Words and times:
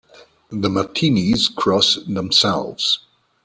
The 0.49 0.67
Martinis 0.67 1.47
cross 1.47 1.97
themselves. 2.07 3.01